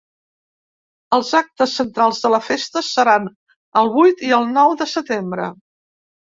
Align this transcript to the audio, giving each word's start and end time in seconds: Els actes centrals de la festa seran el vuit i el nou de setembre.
Els 1.17 1.29
actes 1.39 1.75
centrals 1.81 2.23
de 2.25 2.33
la 2.37 2.41
festa 2.47 2.85
seran 2.89 3.29
el 3.85 3.95
vuit 3.99 4.27
i 4.33 4.37
el 4.41 4.51
nou 4.59 4.77
de 4.83 4.91
setembre. 4.99 5.55